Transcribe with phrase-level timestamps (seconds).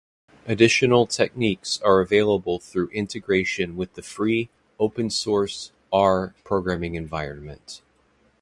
[0.47, 7.83] Additional techniques are available through integration with the free, open source R programming environment.